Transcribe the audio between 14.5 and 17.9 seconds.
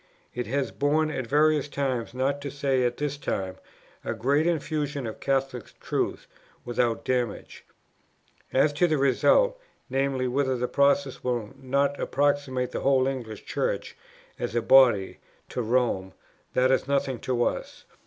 a body, to Rome, that is nothing to us.